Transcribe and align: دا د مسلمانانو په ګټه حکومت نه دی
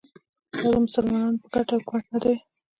دا 0.53 0.63
د 0.73 0.83
مسلمانانو 0.85 1.41
په 1.43 1.47
ګټه 1.53 1.73
حکومت 1.79 2.05
نه 2.13 2.19
دی 2.23 2.35